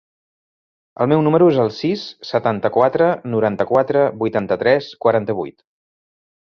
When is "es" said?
1.53-1.59